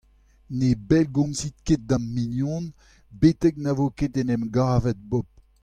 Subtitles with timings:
[0.59, 2.65] Ne bellgomzin ket da'm mignon
[3.19, 5.27] betek na vo ket en em gavet Bob.